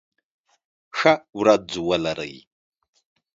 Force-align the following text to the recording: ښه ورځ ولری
ښه 0.97 1.13
ورځ 1.39 1.69
ولری 1.87 2.35